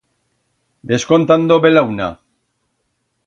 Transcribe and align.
Ves 0.91 1.05
contando 1.11 1.59
belauna. 1.65 2.09